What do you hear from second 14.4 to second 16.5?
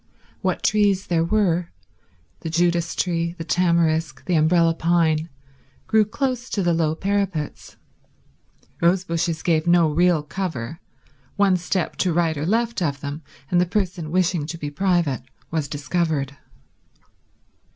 to be private was discovered.